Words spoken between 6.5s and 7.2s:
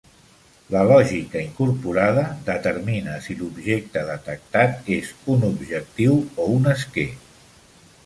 un esquer.